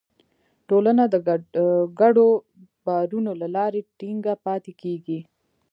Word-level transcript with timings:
ټولنه 0.69 1.03
د 1.13 1.15
ګډو 1.99 2.27
باورونو 2.85 3.31
له 3.41 3.47
لارې 3.55 3.81
ټینګه 3.97 4.33
پاتې 4.45 4.71
کېږي. 4.81 5.19